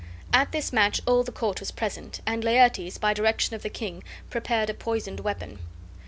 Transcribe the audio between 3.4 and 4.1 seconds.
of the king,